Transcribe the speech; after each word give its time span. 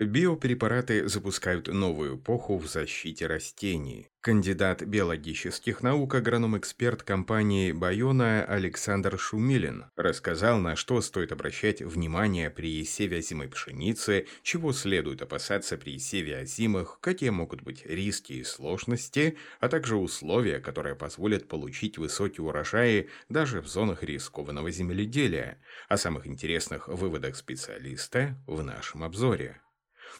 Биопрепараты 0.00 1.08
запускают 1.08 1.66
новую 1.66 2.18
эпоху 2.18 2.56
в 2.56 2.68
защите 2.68 3.26
растений. 3.26 4.06
Кандидат 4.20 4.82
биологических 4.82 5.82
наук, 5.82 6.14
агроном-эксперт 6.14 7.02
компании 7.02 7.72
«Байона» 7.72 8.44
Александр 8.44 9.18
Шумилин 9.18 9.86
рассказал, 9.96 10.58
на 10.58 10.76
что 10.76 11.00
стоит 11.00 11.32
обращать 11.32 11.82
внимание 11.82 12.48
при 12.48 12.84
севе 12.84 13.18
озимой 13.18 13.48
пшеницы, 13.48 14.28
чего 14.44 14.72
следует 14.72 15.20
опасаться 15.20 15.76
при 15.76 15.98
севе 15.98 16.38
озимых, 16.38 16.98
какие 17.00 17.30
могут 17.30 17.62
быть 17.62 17.84
риски 17.84 18.34
и 18.34 18.44
сложности, 18.44 19.36
а 19.58 19.68
также 19.68 19.96
условия, 19.96 20.60
которые 20.60 20.94
позволят 20.94 21.48
получить 21.48 21.98
высокие 21.98 22.44
урожаи 22.46 23.08
даже 23.28 23.60
в 23.60 23.66
зонах 23.66 24.04
рискованного 24.04 24.70
земледелия. 24.70 25.60
О 25.88 25.96
самых 25.96 26.28
интересных 26.28 26.86
выводах 26.86 27.34
специалиста 27.34 28.36
в 28.46 28.62
нашем 28.62 29.02
обзоре. 29.02 29.60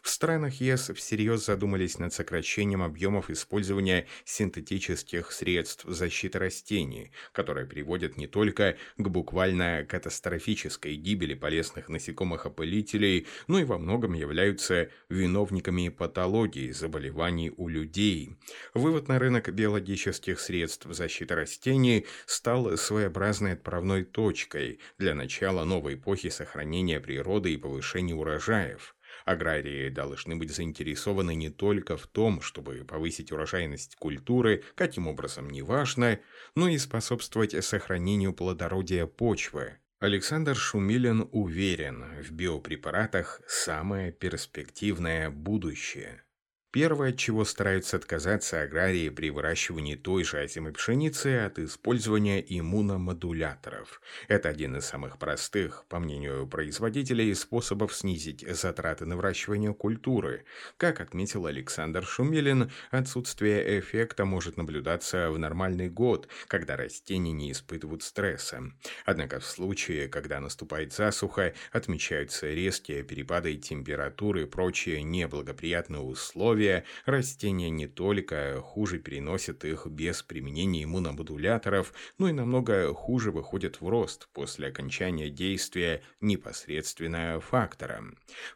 В 0.01 0.09
странах 0.09 0.55
ЕС 0.61 0.91
всерьез 0.95 1.45
задумались 1.45 1.99
над 1.99 2.13
сокращением 2.13 2.81
объемов 2.81 3.29
использования 3.29 4.07
синтетических 4.25 5.31
средств 5.31 5.85
защиты 5.87 6.39
растений, 6.39 7.11
которые 7.31 7.65
приводят 7.65 8.17
не 8.17 8.27
только 8.27 8.77
к 8.97 9.07
буквально 9.07 9.85
катастрофической 9.87 10.95
гибели 10.95 11.33
полезных 11.33 11.89
насекомых-опылителей, 11.89 13.27
но 13.47 13.59
и 13.59 13.63
во 13.63 13.77
многом 13.77 14.13
являются 14.13 14.89
виновниками 15.09 15.89
патологий 15.89 16.71
заболеваний 16.71 17.51
у 17.55 17.67
людей. 17.67 18.37
Вывод 18.73 19.07
на 19.07 19.19
рынок 19.19 19.53
биологических 19.53 20.39
средств 20.39 20.87
защиты 20.89 21.35
растений 21.35 22.05
стал 22.25 22.77
своеобразной 22.77 23.53
отправной 23.53 24.03
точкой 24.03 24.79
для 24.97 25.15
начала 25.15 25.63
новой 25.65 25.95
эпохи 25.95 26.29
сохранения 26.29 26.99
природы 26.99 27.53
и 27.53 27.57
повышения 27.57 28.15
урожаев. 28.15 28.95
Аграрии 29.29 29.89
должны 29.89 30.35
быть 30.35 30.49
заинтересованы 30.49 31.35
не 31.35 31.51
только 31.51 31.97
в 31.97 32.07
том, 32.07 32.41
чтобы 32.41 32.83
повысить 32.83 33.31
урожайность 33.31 33.95
культуры, 33.95 34.63
каким 34.73 35.07
образом 35.07 35.51
неважно, 35.51 36.19
но 36.55 36.67
и 36.67 36.79
способствовать 36.79 37.63
сохранению 37.63 38.33
плодородия 38.33 39.05
почвы. 39.05 39.77
Александр 39.99 40.55
Шумилин 40.55 41.29
уверен, 41.31 42.05
в 42.23 42.31
биопрепаратах 42.31 43.41
самое 43.45 44.11
перспективное 44.11 45.29
будущее. 45.29 46.23
Первое, 46.71 47.09
от 47.09 47.17
чего 47.17 47.45
стараются 47.45 47.97
отказаться 47.97 48.61
аграрии 48.61 49.09
при 49.09 49.31
выращивании 49.31 49.95
той 49.95 50.23
же 50.23 50.37
озимой 50.37 50.71
пшеницы, 50.71 51.39
от 51.39 51.57
использования 51.57 52.45
иммуномодуляторов. 52.47 53.99
Это 54.27 54.49
один 54.49 54.75
из 54.77 54.85
самых 54.85 55.17
простых, 55.17 55.85
по 55.89 55.97
мнению 55.97 56.45
производителей, 56.45 57.33
способов 57.33 57.95
снизить 57.95 58.45
затраты 58.47 59.07
на 59.07 59.15
выращивание 59.15 59.73
культуры. 59.73 60.45
Как 60.77 61.01
отметил 61.01 61.47
Александр 61.47 62.05
Шумилин, 62.05 62.69
отсутствие 62.91 63.79
эффекта 63.79 64.25
может 64.25 64.55
наблюдаться 64.55 65.31
в 65.31 65.39
нормальный 65.39 65.89
год, 65.89 66.27
когда 66.47 66.77
растения 66.77 67.31
не 67.31 67.51
испытывают 67.51 68.03
стресса. 68.03 68.61
Однако 69.05 69.39
в 69.39 69.45
случае, 69.45 70.07
когда 70.07 70.39
наступает 70.39 70.93
засуха, 70.93 71.55
отмечаются 71.71 72.45
резкие 72.53 73.01
перепады 73.01 73.55
температуры 73.57 74.43
и 74.43 74.45
прочие 74.45 75.01
неблагоприятные 75.01 76.01
условия, 76.01 76.58
условия, 76.59 76.83
растения 77.05 77.69
не 77.69 77.87
только 77.87 78.61
хуже 78.61 78.99
переносят 78.99 79.63
их 79.63 79.87
без 79.87 80.21
применения 80.23 80.83
иммуномодуляторов, 80.83 81.93
но 82.17 82.29
и 82.29 82.33
намного 82.33 82.93
хуже 82.93 83.31
выходят 83.31 83.79
в 83.81 83.87
рост 83.87 84.27
после 84.33 84.67
окончания 84.67 85.29
действия 85.29 86.01
непосредственно 86.21 87.39
фактора. 87.39 88.03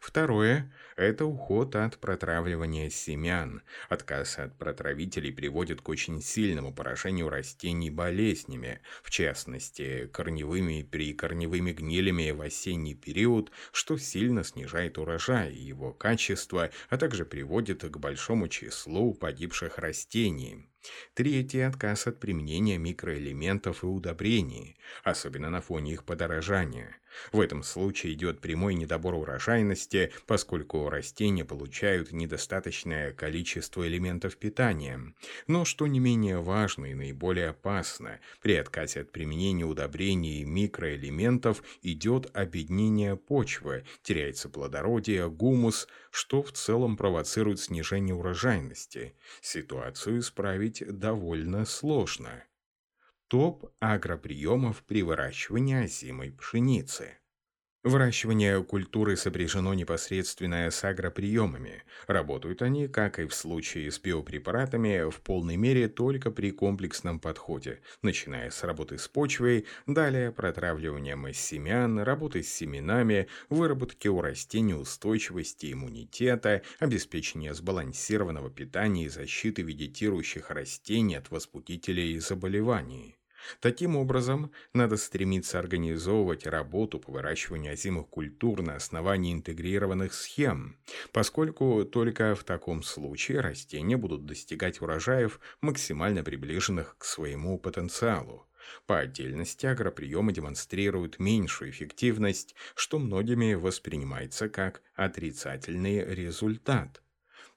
Второе– 0.00 0.72
это 0.96 1.24
уход 1.24 1.76
от 1.76 1.98
протравливания 1.98 2.90
семян. 2.90 3.62
Отказ 3.88 4.38
от 4.38 4.56
протравителей 4.58 5.32
приводит 5.32 5.80
к 5.80 5.88
очень 5.88 6.20
сильному 6.20 6.72
поражению 6.74 7.28
растений 7.30 7.90
болезнями, 7.90 8.80
в 9.02 9.10
частности, 9.10 10.10
корневыми 10.12 10.80
и 10.80 10.84
прикорневыми 10.84 11.72
гнилями 11.72 12.30
в 12.32 12.42
осенний 12.42 12.94
период, 12.94 13.50
что 13.72 13.96
сильно 13.96 14.44
снижает 14.44 14.98
урожай 14.98 15.52
и 15.54 15.62
его 15.62 15.92
качество, 15.92 16.70
а 16.90 16.98
также 16.98 17.24
приводит 17.24 17.84
большому 17.98 18.48
числу 18.48 19.14
погибших 19.14 19.78
растений. 19.78 20.68
Третий– 21.14 21.60
отказ 21.62 22.06
от 22.06 22.20
применения 22.20 22.78
микроэлементов 22.78 23.84
и 23.84 23.86
удобрений, 23.86 24.76
особенно 25.02 25.50
на 25.50 25.60
фоне 25.60 25.92
их 25.92 26.04
подорожания. 26.04 26.96
В 27.32 27.40
этом 27.40 27.62
случае 27.62 28.14
идет 28.14 28.40
прямой 28.40 28.74
недобор 28.74 29.14
урожайности, 29.14 30.12
поскольку 30.26 30.88
растения 30.88 31.44
получают 31.44 32.12
недостаточное 32.12 33.12
количество 33.12 33.86
элементов 33.86 34.36
питания. 34.36 35.00
Но, 35.46 35.64
что 35.64 35.86
не 35.86 36.00
менее 36.00 36.40
важно 36.40 36.86
и 36.86 36.94
наиболее 36.94 37.50
опасно, 37.50 38.20
при 38.42 38.56
отказе 38.56 39.02
от 39.02 39.12
применения 39.12 39.64
удобрений 39.64 40.40
и 40.40 40.44
микроэлементов 40.44 41.62
идет 41.82 42.30
обеднение 42.34 43.16
почвы, 43.16 43.84
теряется 44.02 44.48
плодородие, 44.48 45.30
гумус, 45.30 45.88
что 46.10 46.42
в 46.42 46.52
целом 46.52 46.96
провоцирует 46.96 47.60
снижение 47.60 48.14
урожайности. 48.14 49.14
Ситуацию 49.40 50.20
исправить 50.20 50.73
довольно 50.82 51.64
сложно. 51.64 52.44
Топ 53.28 53.72
агроприемов 53.80 54.82
при 54.84 55.02
выращивании 55.02 55.84
озимой 55.84 56.32
пшеницы. 56.32 57.18
Выращивание 57.84 58.64
культуры 58.64 59.14
сопряжено 59.14 59.74
непосредственно 59.74 60.70
с 60.70 60.82
агроприемами. 60.84 61.82
Работают 62.06 62.62
они, 62.62 62.88
как 62.88 63.18
и 63.18 63.26
в 63.26 63.34
случае 63.34 63.92
с 63.92 63.98
биопрепаратами, 64.00 65.10
в 65.10 65.20
полной 65.20 65.56
мере 65.56 65.88
только 65.88 66.30
при 66.30 66.50
комплексном 66.50 67.20
подходе, 67.20 67.82
начиная 68.00 68.48
с 68.48 68.64
работы 68.64 68.96
с 68.96 69.06
почвой, 69.06 69.66
далее 69.86 70.32
протравливанием 70.32 71.28
из 71.28 71.36
семян, 71.36 71.98
работы 71.98 72.42
с 72.42 72.48
семенами, 72.48 73.28
выработки 73.50 74.08
у 74.08 74.22
растений 74.22 74.72
устойчивости 74.72 75.70
иммунитета, 75.70 76.62
обеспечения 76.78 77.52
сбалансированного 77.52 78.48
питания 78.48 79.04
и 79.04 79.10
защиты 79.10 79.60
вегетирующих 79.60 80.50
растений 80.50 81.16
от 81.16 81.30
возбудителей 81.30 82.18
заболеваний. 82.18 83.18
Таким 83.60 83.96
образом, 83.96 84.50
надо 84.72 84.96
стремиться 84.96 85.58
организовывать 85.58 86.46
работу 86.46 86.98
по 86.98 87.12
выращиванию 87.12 87.72
озимых 87.72 88.08
культур 88.08 88.62
на 88.62 88.76
основании 88.76 89.32
интегрированных 89.32 90.14
схем, 90.14 90.76
поскольку 91.12 91.84
только 91.84 92.34
в 92.34 92.44
таком 92.44 92.82
случае 92.82 93.40
растения 93.40 93.96
будут 93.96 94.26
достигать 94.26 94.80
урожаев, 94.80 95.40
максимально 95.60 96.22
приближенных 96.22 96.96
к 96.98 97.04
своему 97.04 97.58
потенциалу. 97.58 98.46
По 98.86 99.00
отдельности 99.00 99.66
агроприемы 99.66 100.32
демонстрируют 100.32 101.18
меньшую 101.18 101.70
эффективность, 101.70 102.54
что 102.74 102.98
многими 102.98 103.54
воспринимается 103.54 104.48
как 104.48 104.82
отрицательный 104.94 106.04
результат. 106.14 107.02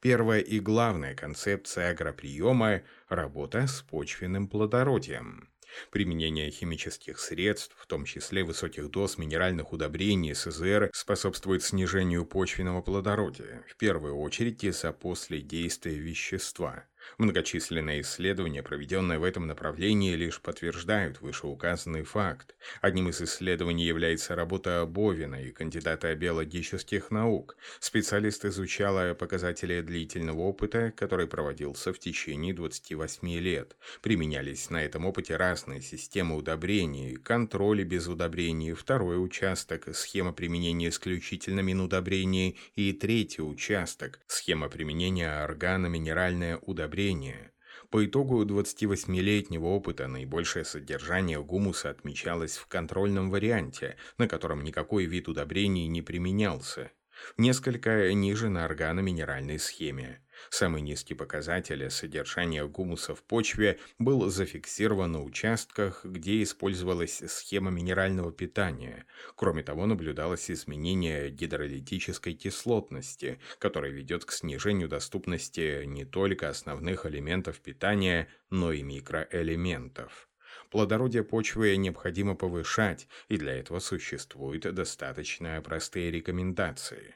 Первая 0.01 0.41
и 0.41 0.59
главная 0.59 1.15
концепция 1.15 1.89
агроприема– 1.89 2.81
работа 3.09 3.67
с 3.67 3.81
почвенным 3.81 4.47
плодородием. 4.47 5.49
Применение 5.91 6.51
химических 6.51 7.19
средств, 7.19 7.75
в 7.77 7.87
том 7.87 8.05
числе 8.05 8.43
высоких 8.43 8.89
доз 8.89 9.17
минеральных 9.17 9.73
удобрений 9.73 10.33
СЗР, 10.33 10.89
способствует 10.93 11.63
снижению 11.63 12.25
почвенного 12.25 12.81
плодородия, 12.81 13.63
в 13.67 13.75
первую 13.77 14.17
очередь 14.17 14.63
из-за 14.63 14.91
после 14.91 15.41
действия 15.41 15.95
вещества. 15.95 16.85
Многочисленные 17.17 18.01
исследования, 18.01 18.61
проведенные 18.61 19.19
в 19.19 19.23
этом 19.23 19.47
направлении, 19.47 20.15
лишь 20.15 20.41
подтверждают 20.41 21.21
вышеуказанный 21.21 22.03
факт. 22.03 22.55
Одним 22.81 23.09
из 23.09 23.21
исследований 23.21 23.85
является 23.85 24.35
работа 24.35 24.85
Бовина 24.85 25.41
и 25.43 25.51
кандидата 25.51 26.13
биологических 26.13 27.11
наук. 27.11 27.57
Специалист 27.79 28.45
изучал 28.45 29.15
показатели 29.15 29.81
длительного 29.81 30.41
опыта, 30.41 30.93
который 30.95 31.27
проводился 31.27 31.93
в 31.93 31.99
течение 31.99 32.53
28 32.53 33.27
лет. 33.39 33.75
Применялись 34.01 34.69
на 34.69 34.83
этом 34.83 35.05
опыте 35.05 35.35
разные 35.35 35.81
системы 35.81 36.35
удобрений, 36.35 37.15
контроли 37.15 37.83
без 37.83 38.07
удобрений, 38.07 38.73
второй 38.73 39.23
участок, 39.23 39.87
схема 39.93 40.33
применения 40.33 40.89
исключительно 40.89 41.59
минудобрений 41.59 42.57
и 42.75 42.93
третий 42.93 43.41
участок, 43.41 44.19
схема 44.27 44.69
применения 44.69 45.43
органо-минеральное 45.43 46.57
удобрение 46.57 46.96
удобрения. 46.97 47.51
По 47.91 48.03
итогу 48.03 48.43
28-летнего 48.43 49.65
опыта 49.65 50.07
наибольшее 50.07 50.65
содержание 50.65 51.41
гумуса 51.41 51.91
отмечалось 51.91 52.57
в 52.57 52.65
контрольном 52.65 53.29
варианте, 53.29 53.97
на 54.17 54.27
котором 54.27 54.63
никакой 54.63 55.05
вид 55.05 55.27
удобрений 55.27 55.87
не 55.87 56.01
применялся. 56.01 56.91
Несколько 57.37 58.13
ниже 58.13 58.49
на 58.49 58.65
органоминеральной 58.65 59.59
схеме. 59.59 60.21
Самый 60.49 60.81
низкий 60.81 61.13
показатель 61.13 61.89
содержания 61.89 62.65
гумуса 62.65 63.15
в 63.15 63.23
почве 63.23 63.79
был 63.97 64.29
зафиксирован 64.29 65.11
на 65.11 65.23
участках, 65.23 66.05
где 66.05 66.43
использовалась 66.43 67.23
схема 67.27 67.71
минерального 67.71 68.31
питания. 68.31 69.05
Кроме 69.35 69.63
того, 69.63 69.85
наблюдалось 69.85 70.51
изменение 70.51 71.29
гидролитической 71.29 72.33
кислотности, 72.33 73.39
которое 73.59 73.91
ведет 73.91 74.25
к 74.25 74.31
снижению 74.31 74.87
доступности 74.87 75.83
не 75.85 76.05
только 76.05 76.49
основных 76.49 77.05
элементов 77.05 77.59
питания, 77.59 78.27
но 78.49 78.71
и 78.71 78.83
микроэлементов. 78.83 80.29
Плодородие 80.69 81.23
почвы 81.23 81.75
необходимо 81.77 82.35
повышать, 82.35 83.07
и 83.29 83.37
для 83.37 83.53
этого 83.53 83.79
существуют 83.79 84.63
достаточно 84.73 85.61
простые 85.61 86.11
рекомендации. 86.11 87.15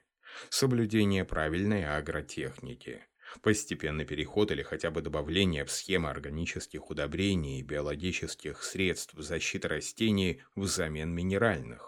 Соблюдение 0.50 1.26
правильной 1.26 1.86
агротехники– 1.86 3.04
Постепенный 3.42 4.06
переход 4.06 4.52
или 4.52 4.62
хотя 4.62 4.92
бы 4.92 5.02
добавление 5.02 5.64
в 5.64 5.72
схемы 5.72 6.10
органических 6.10 6.90
удобрений 6.90 7.60
и 7.60 7.64
биологических 7.64 8.62
средств 8.62 9.14
защиты 9.18 9.68
растений 9.70 10.42
взамен 10.56 11.14
минеральных. 11.14 11.88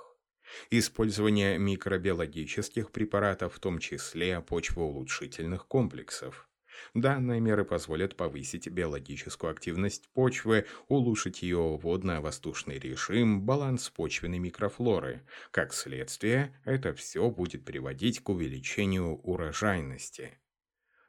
Использование 0.69 1.57
микробиологических 1.57 2.91
препаратов, 2.91 3.55
в 3.55 3.59
том 3.59 3.79
числе 3.79 4.39
почвоулучшительных 4.41 5.67
комплексов. 5.67 6.47
Данные 6.93 7.39
меры 7.39 7.65
позволят 7.65 8.15
повысить 8.15 8.67
биологическую 8.67 9.51
активность 9.51 10.09
почвы, 10.13 10.65
улучшить 10.87 11.41
ее 11.41 11.77
водно-воздушный 11.77 12.79
режим, 12.79 13.41
баланс 13.41 13.89
почвенной 13.89 14.39
микрофлоры. 14.39 15.21
Как 15.51 15.73
следствие, 15.73 16.55
это 16.65 16.93
все 16.93 17.29
будет 17.29 17.65
приводить 17.65 18.19
к 18.21 18.29
увеличению 18.29 19.17
урожайности 19.17 20.37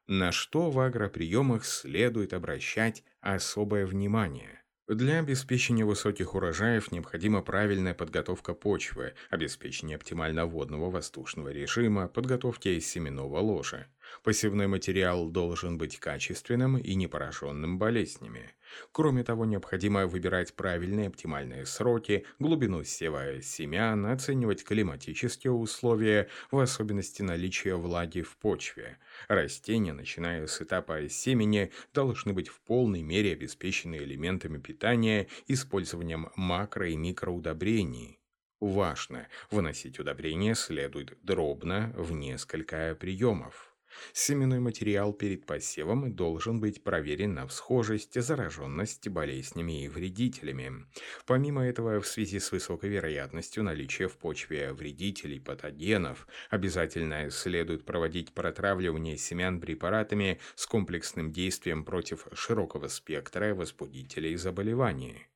на 0.06 0.32
что 0.32 0.70
в 0.70 0.78
агроприемах 0.80 1.64
следует 1.64 2.34
обращать 2.34 3.04
особое 3.20 3.86
внимание. 3.86 4.60
Для 4.86 5.20
обеспечения 5.20 5.86
высоких 5.86 6.34
урожаев 6.34 6.92
необходима 6.92 7.40
правильная 7.40 7.94
подготовка 7.94 8.52
почвы, 8.52 9.14
обеспечение 9.30 9.96
оптимально 9.96 10.44
водного 10.44 10.90
воздушного 10.90 11.48
режима, 11.48 12.06
подготовки 12.06 12.78
семенного 12.80 13.38
ложа. 13.38 13.86
Посевной 14.22 14.66
материал 14.66 15.28
должен 15.28 15.78
быть 15.78 15.98
качественным 15.98 16.78
и 16.78 16.94
не 16.94 17.06
пораженным 17.06 17.78
болезнями. 17.78 18.54
Кроме 18.92 19.24
того, 19.24 19.44
необходимо 19.44 20.06
выбирать 20.06 20.54
правильные 20.54 21.08
оптимальные 21.08 21.66
сроки, 21.66 22.24
глубину 22.38 22.84
сева 22.84 23.40
семян, 23.42 24.06
оценивать 24.06 24.64
климатические 24.64 25.52
условия, 25.52 26.28
в 26.50 26.58
особенности 26.58 27.22
наличие 27.22 27.76
влаги 27.76 28.22
в 28.22 28.36
почве. 28.36 28.98
Растения, 29.28 29.92
начиная 29.92 30.46
с 30.46 30.60
этапа 30.60 31.08
семени, 31.08 31.70
должны 31.92 32.32
быть 32.32 32.48
в 32.48 32.60
полной 32.60 33.02
мере 33.02 33.32
обеспечены 33.32 33.96
элементами 33.96 34.58
питания, 34.58 35.28
использованием 35.46 36.30
макро- 36.36 36.90
и 36.90 36.96
микроудобрений. 36.96 38.20
Важно, 38.60 39.28
выносить 39.50 39.98
удобрения 39.98 40.54
следует 40.54 41.18
дробно 41.22 41.92
в 41.96 42.12
несколько 42.12 42.96
приемов. 42.98 43.73
Семенной 44.12 44.60
материал 44.60 45.12
перед 45.12 45.46
посевом 45.46 46.14
должен 46.14 46.60
быть 46.60 46.82
проверен 46.82 47.34
на 47.34 47.46
всхожесть, 47.46 48.20
зараженность 48.20 49.08
болезнями 49.08 49.84
и 49.84 49.88
вредителями. 49.88 50.86
Помимо 51.26 51.64
этого, 51.64 52.00
в 52.00 52.06
связи 52.06 52.38
с 52.38 52.52
высокой 52.52 52.90
вероятностью 52.90 53.62
наличия 53.62 54.08
в 54.08 54.16
почве 54.16 54.72
вредителей, 54.72 55.40
патогенов, 55.40 56.26
обязательно 56.50 57.30
следует 57.30 57.84
проводить 57.84 58.32
протравливание 58.32 59.16
семян 59.16 59.60
препаратами 59.60 60.40
с 60.54 60.66
комплексным 60.66 61.32
действием 61.32 61.84
против 61.84 62.26
широкого 62.32 62.88
спектра 62.88 63.54
возбудителей 63.54 64.36
заболеваний. 64.36 65.26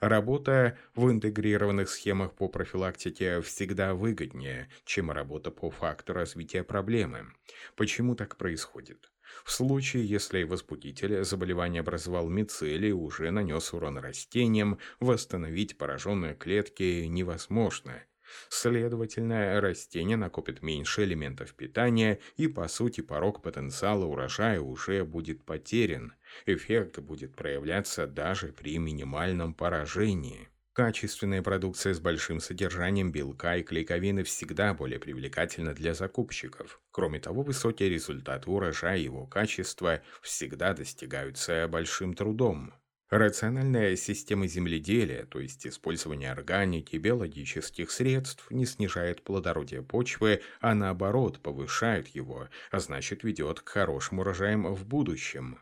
Работа 0.00 0.78
в 0.94 1.10
интегрированных 1.10 1.88
схемах 1.88 2.32
по 2.32 2.48
профилактике 2.48 3.40
всегда 3.40 3.94
выгоднее, 3.94 4.68
чем 4.84 5.10
работа 5.10 5.50
по 5.50 5.70
факту 5.70 6.12
развития 6.12 6.62
проблемы. 6.62 7.32
Почему 7.74 8.14
так 8.14 8.36
происходит? 8.36 9.10
В 9.44 9.50
случае, 9.50 10.06
если 10.06 10.44
возбудитель 10.44 11.24
заболевания 11.24 11.80
образовал 11.80 12.28
мицелий 12.28 12.90
и 12.90 12.92
уже 12.92 13.32
нанес 13.32 13.72
урон 13.72 13.98
растениям, 13.98 14.78
восстановить 15.00 15.76
пораженные 15.76 16.36
клетки 16.36 17.04
невозможно. 17.06 18.04
Следовательно, 18.48 19.60
растение 19.60 20.16
накопит 20.16 20.62
меньше 20.62 21.04
элементов 21.04 21.54
питания, 21.54 22.20
и, 22.36 22.46
по 22.48 22.68
сути, 22.68 23.00
порог 23.00 23.42
потенциала 23.42 24.04
урожая 24.04 24.60
уже 24.60 25.04
будет 25.04 25.44
потерян. 25.44 26.14
Эффект 26.46 26.98
будет 26.98 27.36
проявляться 27.36 28.06
даже 28.06 28.52
при 28.52 28.78
минимальном 28.78 29.54
поражении. 29.54 30.48
Качественная 30.72 31.42
продукция 31.42 31.92
с 31.92 32.00
большим 32.00 32.40
содержанием 32.40 33.10
белка 33.12 33.56
и 33.56 33.62
клейковины 33.64 34.22
всегда 34.22 34.74
более 34.74 35.00
привлекательна 35.00 35.74
для 35.74 35.92
закупщиков. 35.92 36.80
Кроме 36.92 37.18
того, 37.20 37.42
высокие 37.42 37.88
результаты 37.88 38.48
урожая 38.50 38.98
и 38.98 39.02
его 39.04 39.26
качества 39.26 40.02
всегда 40.22 40.74
достигаются 40.74 41.66
большим 41.68 42.14
трудом. 42.14 42.74
Рациональная 43.10 43.96
система 43.96 44.46
земледелия, 44.46 45.24
то 45.24 45.40
есть 45.40 45.66
использование 45.66 46.30
органики, 46.30 46.96
биологических 46.96 47.90
средств, 47.90 48.50
не 48.50 48.66
снижает 48.66 49.22
плодородие 49.22 49.82
почвы, 49.82 50.42
а 50.60 50.74
наоборот 50.74 51.40
повышает 51.40 52.08
его, 52.08 52.50
а 52.70 52.80
значит 52.80 53.24
ведет 53.24 53.60
к 53.60 53.68
хорошим 53.70 54.18
урожаям 54.18 54.74
в 54.74 54.86
будущем. 54.86 55.58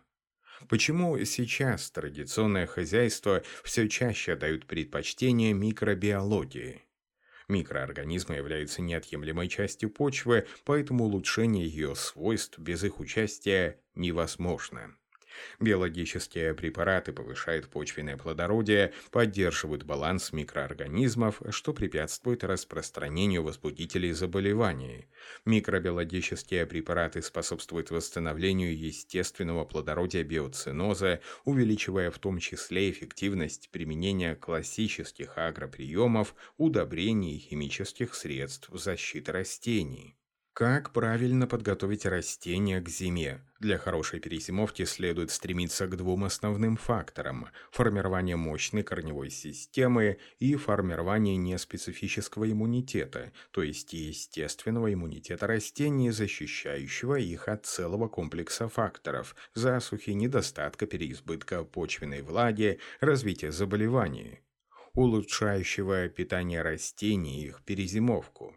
Почему 0.68 1.22
сейчас 1.24 1.88
традиционное 1.92 2.66
хозяйство 2.66 3.44
все 3.62 3.88
чаще 3.88 4.34
дают 4.34 4.66
предпочтение 4.66 5.52
микробиологии? 5.52 6.82
Микроорганизмы 7.46 8.34
являются 8.34 8.82
неотъемлемой 8.82 9.46
частью 9.46 9.90
почвы, 9.90 10.48
поэтому 10.64 11.04
улучшение 11.04 11.68
ее 11.68 11.94
свойств 11.94 12.58
без 12.58 12.82
их 12.82 12.98
участия 12.98 13.78
невозможно. 13.94 14.96
Биологические 15.60 16.54
препараты 16.54 17.12
повышают 17.12 17.68
почвенное 17.68 18.16
плодородие, 18.16 18.92
поддерживают 19.10 19.84
баланс 19.84 20.32
микроорганизмов, 20.32 21.42
что 21.50 21.72
препятствует 21.72 22.44
распространению 22.44 23.42
возбудителей 23.42 24.12
заболеваний. 24.12 25.08
Микробиологические 25.44 26.66
препараты 26.66 27.22
способствуют 27.22 27.90
восстановлению 27.90 28.76
естественного 28.78 29.64
плодородия 29.64 30.24
биоциноза, 30.24 31.20
увеличивая 31.44 32.10
в 32.10 32.18
том 32.18 32.38
числе 32.38 32.90
эффективность 32.90 33.70
применения 33.70 34.34
классических 34.34 35.38
агроприемов, 35.38 36.34
удобрений 36.56 37.36
и 37.36 37.40
химических 37.40 38.14
средств 38.14 38.68
защиты 38.72 39.32
растений. 39.32 40.16
Как 40.56 40.90
правильно 40.90 41.46
подготовить 41.46 42.06
растения 42.06 42.80
к 42.80 42.88
зиме? 42.88 43.42
Для 43.60 43.76
хорошей 43.76 44.20
перезимовки 44.20 44.86
следует 44.86 45.30
стремиться 45.30 45.86
к 45.86 45.94
двум 45.98 46.24
основным 46.24 46.78
факторам– 46.78 47.48
формированию 47.70 48.38
мощной 48.38 48.82
корневой 48.82 49.28
системы 49.28 50.16
и 50.38 50.54
формированию 50.56 51.38
неспецифического 51.38 52.50
иммунитета, 52.50 53.34
то 53.50 53.62
есть 53.62 53.92
естественного 53.92 54.94
иммунитета 54.94 55.46
растений, 55.46 56.10
защищающего 56.10 57.16
их 57.16 57.48
от 57.48 57.66
целого 57.66 58.08
комплекса 58.08 58.66
факторов– 58.70 59.36
засухи, 59.54 60.12
недостатка 60.12 60.86
переизбытка 60.86 61.64
почвенной 61.64 62.22
влаги, 62.22 62.80
развития 63.00 63.52
заболеваний, 63.52 64.40
улучшающего 64.94 66.08
питание 66.08 66.62
растений 66.62 67.42
и 67.42 67.48
их 67.48 67.62
перезимовку. 67.62 68.56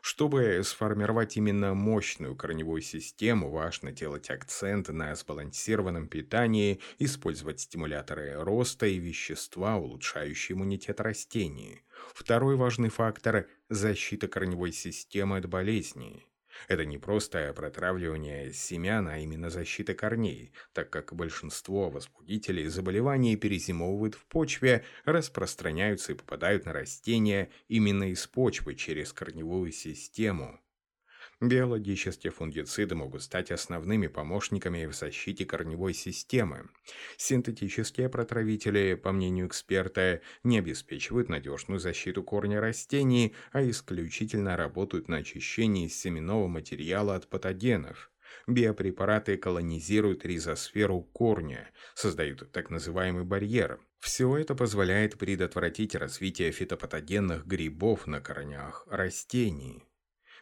Чтобы 0.00 0.60
сформировать 0.64 1.36
именно 1.36 1.74
мощную 1.74 2.36
корневую 2.36 2.82
систему, 2.82 3.50
важно 3.50 3.92
делать 3.92 4.30
акцент 4.30 4.88
на 4.88 5.14
сбалансированном 5.14 6.08
питании, 6.08 6.80
использовать 6.98 7.60
стимуляторы 7.60 8.34
роста 8.42 8.86
и 8.86 8.98
вещества, 8.98 9.76
улучшающие 9.76 10.56
иммунитет 10.56 11.00
растений. 11.00 11.82
Второй 12.14 12.56
важный 12.56 12.88
фактор– 12.88 13.48
защита 13.68 14.28
корневой 14.28 14.72
системы 14.72 15.38
от 15.38 15.46
болезней. 15.46 16.26
Это 16.68 16.84
не 16.84 16.98
просто 16.98 17.52
протравливание 17.54 18.52
семян, 18.52 19.08
а 19.08 19.18
именно 19.18 19.50
защита 19.50 19.94
корней, 19.94 20.52
так 20.72 20.90
как 20.90 21.14
большинство 21.14 21.90
возбудителей 21.90 22.66
заболеваний 22.66 23.36
перезимовывают 23.36 24.14
в 24.14 24.24
почве, 24.26 24.84
распространяются 25.04 26.12
и 26.12 26.16
попадают 26.16 26.66
на 26.66 26.72
растения 26.72 27.50
именно 27.68 28.10
из 28.10 28.26
почвы 28.26 28.74
через 28.74 29.12
корневую 29.12 29.72
систему. 29.72 30.60
Биологические 31.42 32.30
фунгициды 32.32 32.94
могут 32.94 33.22
стать 33.22 33.50
основными 33.50 34.06
помощниками 34.06 34.86
в 34.86 34.94
защите 34.94 35.44
корневой 35.44 35.92
системы. 35.92 36.70
Синтетические 37.18 38.08
протравители, 38.08 38.94
по 38.94 39.12
мнению 39.12 39.48
эксперта, 39.48 40.22
не 40.44 40.58
обеспечивают 40.58 41.28
надежную 41.28 41.78
защиту 41.78 42.22
корня 42.22 42.58
растений, 42.58 43.34
а 43.52 43.62
исключительно 43.68 44.56
работают 44.56 45.08
на 45.08 45.18
очищении 45.18 45.88
семенного 45.88 46.48
материала 46.48 47.14
от 47.14 47.28
патогенов. 47.28 48.10
Биопрепараты 48.46 49.36
колонизируют 49.36 50.24
ризосферу 50.24 51.02
корня, 51.02 51.70
создают 51.94 52.50
так 52.50 52.70
называемый 52.70 53.24
барьер. 53.24 53.78
Все 53.98 54.36
это 54.38 54.54
позволяет 54.54 55.18
предотвратить 55.18 55.94
развитие 55.94 56.50
фитопатогенных 56.50 57.46
грибов 57.46 58.06
на 58.06 58.20
корнях 58.20 58.86
растений. 58.88 59.85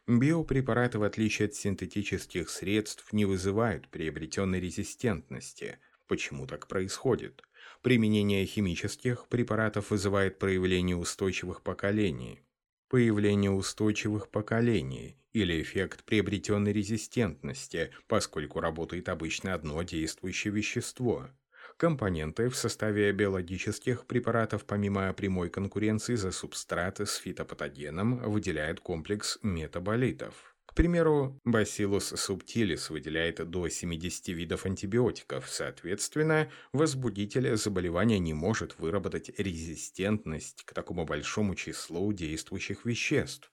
Биопрепараты, 0.07 0.99
в 0.99 1.03
отличие 1.03 1.47
от 1.47 1.55
синтетических 1.55 2.51
средств, 2.51 3.11
не 3.13 3.25
вызывают 3.25 3.89
приобретенной 3.89 4.61
резистентности. 4.61 5.79
Почему 6.07 6.47
так 6.47 6.69
происходит? 6.69 7.43
Применение 7.81 8.45
химических 8.45 9.27
препаратов 9.29 9.91
вызывает 9.91 10.39
проявление 10.39 10.97
устойчивых 10.97 11.63
поколений. 11.63 12.43
Появление 12.89 13.51
устойчивых 13.51 14.29
поколений 14.29 15.17
или 15.33 15.63
эффект 15.63 16.05
приобретенной 16.05 16.75
резистентности, 16.75 17.91
поскольку 18.07 18.61
работает 18.61 19.09
обычно 19.09 19.55
одно 19.55 19.83
действующее 19.83 20.53
вещество– 20.53 21.31
Компоненты 21.77 22.49
в 22.49 22.57
составе 22.57 23.11
биологических 23.11 24.07
препаратов 24.07 24.65
помимо 24.65 25.13
прямой 25.13 25.51
конкуренции 25.51 26.15
за 26.15 26.31
субстрат 26.31 27.01
с 27.01 27.17
фитопатогеном 27.17 28.19
выделяют 28.31 28.79
комплекс 28.79 29.39
метаболитов. 29.43 30.55
К 30.67 30.75
примеру, 30.75 31.41
Bacillus 31.47 32.15
subtilis 32.15 32.93
выделяет 32.93 33.49
до 33.49 33.69
70 33.69 34.29
видов 34.29 34.67
антибиотиков, 34.67 35.49
соответственно, 35.49 36.51
возбудитель 36.73 37.57
заболевания 37.57 38.19
не 38.19 38.35
может 38.35 38.79
выработать 38.79 39.31
резистентность 39.39 40.65
к 40.65 40.75
такому 40.75 41.05
большому 41.05 41.55
числу 41.55 42.13
действующих 42.13 42.85
веществ. 42.85 43.51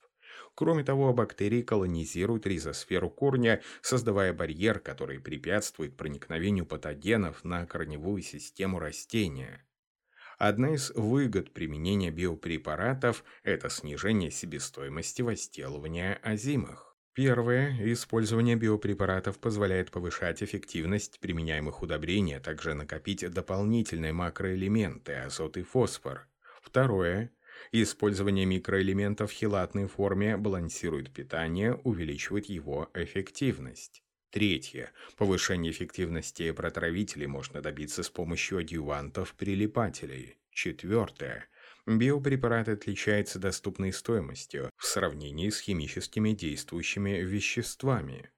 Кроме 0.54 0.84
того, 0.84 1.12
бактерии 1.14 1.62
колонизируют 1.62 2.46
ризосферу 2.46 3.08
корня, 3.08 3.62
создавая 3.80 4.34
барьер, 4.34 4.80
который 4.80 5.18
препятствует 5.18 5.96
проникновению 5.96 6.66
патогенов 6.66 7.42
на 7.42 7.66
корневую 7.66 8.22
систему 8.22 8.78
растения. 8.78 9.66
Одна 10.38 10.74
из 10.74 10.90
выгод 10.90 11.52
применения 11.52 12.10
биопрепаратов– 12.10 13.24
это 13.44 13.70
снижение 13.70 14.30
себестоимости 14.30 15.22
возделывания 15.22 16.18
озимых. 16.22 16.96
Первое. 17.14 17.76
Использование 17.92 18.56
биопрепаратов 18.56 19.38
позволяет 19.38 19.90
повышать 19.90 20.42
эффективность 20.42 21.20
применяемых 21.20 21.82
удобрений, 21.82 22.36
а 22.36 22.40
также 22.40 22.74
накопить 22.74 23.30
дополнительные 23.30 24.12
макроэлементы– 24.12 25.12
азот 25.26 25.58
и 25.58 25.62
фосфор. 25.62 26.26
Второе. 26.62 27.30
Использование 27.70 28.44
микроэлементов 28.44 29.30
в 29.30 29.34
хелатной 29.34 29.86
форме 29.86 30.36
балансирует 30.36 31.12
питание, 31.12 31.74
увеличивает 31.84 32.46
его 32.46 32.90
эффективность. 32.94 34.02
Третье. 34.30 34.90
Повышение 35.16 35.72
эффективности 35.72 36.50
протравителей 36.52 37.26
можно 37.26 37.60
добиться 37.60 38.02
с 38.02 38.08
помощью 38.08 38.58
адъювантов-прилипателей. 38.58 40.38
Четвертое. 40.50 41.48
Биопрепарат 41.86 42.68
отличается 42.68 43.38
доступной 43.38 43.92
стоимостью 43.92 44.70
в 44.76 44.86
сравнении 44.86 45.50
с 45.50 45.60
химическими 45.60 46.32
действующими 46.32 47.20
веществами. 47.22 48.30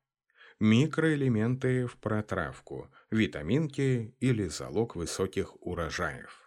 Микроэлементы 0.60 1.86
в 1.86 1.96
протравку, 1.98 2.90
витаминки 3.10 4.14
или 4.18 4.48
залог 4.48 4.96
высоких 4.96 5.56
урожаев. 5.60 6.43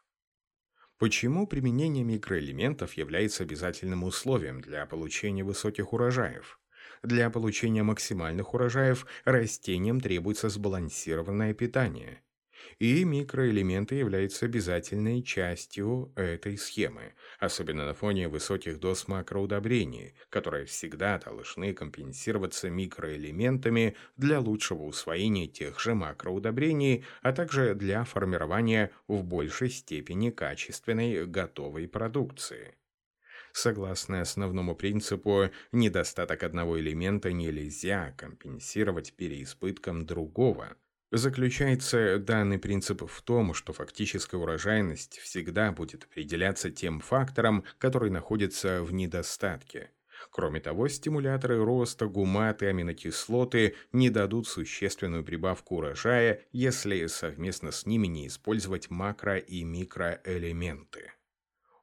Почему 0.99 1.47
применение 1.47 2.03
микроэлементов 2.03 2.93
является 2.93 3.43
обязательным 3.43 4.03
условием 4.03 4.61
для 4.61 4.85
получения 4.85 5.43
высоких 5.43 5.93
урожаев? 5.93 6.59
Для 7.03 7.29
получения 7.29 7.83
максимальных 7.83 8.53
урожаев 8.53 9.05
растениям 9.23 9.99
требуется 10.01 10.49
сбалансированное 10.49 11.53
питание. 11.53 12.21
И 12.79 13.03
микроэлементы 13.03 13.95
являются 13.95 14.45
обязательной 14.45 15.23
частью 15.23 16.11
этой 16.15 16.57
схемы, 16.57 17.13
особенно 17.39 17.85
на 17.85 17.93
фоне 17.93 18.27
высоких 18.27 18.79
доз 18.79 19.07
макроудобрений, 19.07 20.15
которые 20.29 20.65
всегда 20.65 21.17
должны 21.17 21.73
компенсироваться 21.73 22.69
микроэлементами 22.69 23.95
для 24.15 24.39
лучшего 24.39 24.83
усвоения 24.83 25.47
тех 25.47 25.79
же 25.79 25.95
макроудобрений, 25.95 27.03
а 27.21 27.33
также 27.33 27.75
для 27.75 28.03
формирования 28.03 28.91
в 29.07 29.23
большей 29.23 29.69
степени 29.69 30.29
качественной 30.29 31.25
готовой 31.25 31.87
продукции. 31.87 32.75
Согласно 33.53 34.21
основному 34.21 34.75
принципу, 34.75 35.49
недостаток 35.71 36.43
одного 36.43 36.79
элемента 36.79 37.31
нельзя 37.31 38.13
компенсировать 38.17 39.13
переизбытком 39.13 40.05
другого– 40.05 40.75
Заключается 41.11 42.19
данный 42.19 42.59
принцип 42.59 43.09
в 43.09 43.21
том, 43.21 43.53
что 43.53 43.71
фактическая 43.71 44.41
урожайность 44.41 45.19
всегда 45.19 45.71
будет 45.71 46.03
определяться 46.03 46.69
тем 46.69 46.99
фактором, 46.99 47.63
который 47.77 48.09
находится 48.09 48.83
в 48.83 48.91
недостатке. 48.91 49.91
Кроме 50.31 50.59
того, 50.59 50.89
стимуляторы 50.89 51.63
роста, 51.63 52.07
гуматы, 52.07 52.65
аминокислоты 52.65 53.75
не 53.93 54.09
дадут 54.09 54.47
существенную 54.47 55.23
прибавку 55.23 55.77
урожая, 55.77 56.41
если 56.51 57.05
совместно 57.05 57.71
с 57.71 57.85
ними 57.85 58.07
не 58.07 58.27
использовать 58.27 58.89
макро- 58.89 59.39
и 59.39 59.63
микроэлементы. 59.63 61.13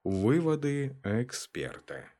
Выводы 0.03 0.99
эксперта. 1.03 2.11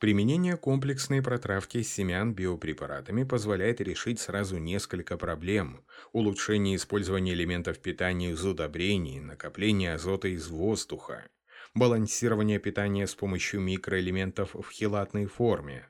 Применение 0.00 0.56
комплексной 0.56 1.22
протравки 1.22 1.82
семян 1.82 2.34
биопрепаратами 2.34 3.22
позволяет 3.22 3.80
решить 3.80 4.18
сразу 4.18 4.58
несколько 4.58 5.16
проблем. 5.16 5.84
Улучшение 6.12 6.76
использования 6.76 7.32
элементов 7.32 7.78
питания 7.78 8.32
из 8.32 8.44
удобрений, 8.44 9.20
накопление 9.20 9.94
азота 9.94 10.28
из 10.28 10.48
воздуха, 10.48 11.28
балансирование 11.74 12.58
питания 12.58 13.06
с 13.06 13.14
помощью 13.14 13.60
микроэлементов 13.60 14.54
в 14.54 14.68
хелатной 14.70 15.26
форме, 15.26 15.88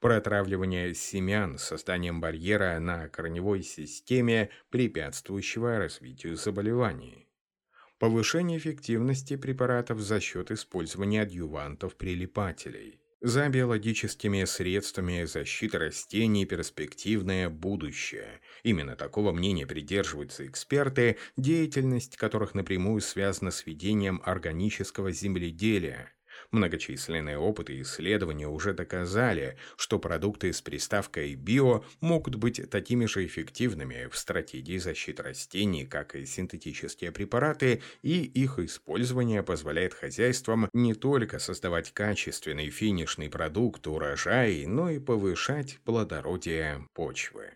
протравливание 0.00 0.94
семян 0.94 1.58
с 1.58 1.64
созданием 1.64 2.22
барьера 2.22 2.80
на 2.80 3.08
корневой 3.10 3.62
системе, 3.62 4.48
препятствующего 4.70 5.78
развитию 5.78 6.36
заболеваний. 6.36 7.28
Повышение 7.98 8.58
эффективности 8.58 9.36
препаратов 9.36 10.00
за 10.00 10.20
счет 10.20 10.50
использования 10.50 11.22
адъювантов-прилипателей. 11.22 13.01
За 13.22 13.48
биологическими 13.48 14.44
средствами 14.44 15.24
защиты 15.24 15.78
растений 15.78 16.44
перспективное 16.44 17.48
будущее. 17.48 18.40
Именно 18.64 18.96
такого 18.96 19.32
мнения 19.32 19.66
придерживаются 19.66 20.46
эксперты, 20.46 21.16
деятельность 21.36 22.16
которых 22.16 22.54
напрямую 22.54 23.00
связана 23.00 23.52
с 23.52 23.64
ведением 23.64 24.20
органического 24.24 25.12
земледелия. 25.12 26.12
Многочисленные 26.52 27.38
опыты 27.38 27.76
и 27.76 27.80
исследования 27.80 28.46
уже 28.46 28.74
доказали, 28.74 29.56
что 29.76 29.98
продукты 29.98 30.52
с 30.52 30.60
приставкой 30.60 31.34
«био» 31.34 31.82
могут 32.02 32.34
быть 32.34 32.68
такими 32.68 33.06
же 33.06 33.24
эффективными 33.24 34.06
в 34.10 34.18
стратегии 34.18 34.76
защиты 34.76 35.22
растений, 35.22 35.86
как 35.86 36.14
и 36.14 36.26
синтетические 36.26 37.10
препараты, 37.10 37.80
и 38.02 38.22
их 38.24 38.58
использование 38.58 39.42
позволяет 39.42 39.94
хозяйствам 39.94 40.68
не 40.74 40.92
только 40.92 41.38
создавать 41.38 41.90
качественный 41.92 42.68
финишный 42.68 43.30
продукт 43.30 43.86
урожай, 43.86 44.66
но 44.66 44.90
и 44.90 44.98
повышать 44.98 45.78
плодородие 45.84 46.86
почвы. 46.92 47.54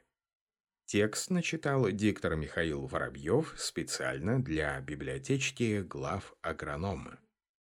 Текст 0.86 1.28
начитал 1.28 1.90
диктор 1.90 2.36
Михаил 2.36 2.86
Воробьев 2.86 3.52
специально 3.58 4.42
для 4.42 4.80
библиотечки 4.80 5.82
глав 5.82 6.34
агронома. 6.40 7.18